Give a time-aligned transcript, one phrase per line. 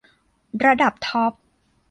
[0.65, 1.33] ระดับท็อป